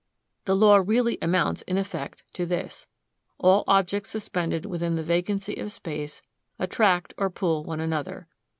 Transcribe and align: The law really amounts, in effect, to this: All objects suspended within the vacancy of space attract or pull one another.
The 0.45 0.55
law 0.55 0.77
really 0.77 1.19
amounts, 1.21 1.61
in 1.67 1.77
effect, 1.77 2.23
to 2.33 2.43
this: 2.47 2.87
All 3.37 3.63
objects 3.67 4.09
suspended 4.09 4.65
within 4.65 4.95
the 4.95 5.03
vacancy 5.03 5.57
of 5.57 5.71
space 5.71 6.23
attract 6.57 7.13
or 7.19 7.29
pull 7.29 7.63
one 7.63 7.79
another. 7.79 8.25